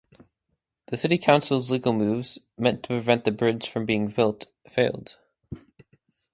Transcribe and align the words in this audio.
The 0.87 0.97
city 0.97 1.19
council's 1.19 1.69
legal 1.69 1.93
moves, 1.93 2.39
meant 2.57 2.81
to 2.81 2.87
prevent 2.87 3.23
the 3.23 3.31
bridge 3.31 3.69
from 3.69 3.85
being 3.85 4.07
built, 4.07 4.47
failed. 4.67 5.17